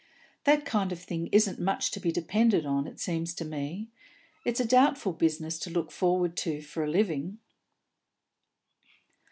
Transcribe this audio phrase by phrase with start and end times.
[0.45, 3.89] "That kind of thing isn't much to be depended on, it seems to me.
[4.43, 7.37] It's a doubtful business to look forward to for a living."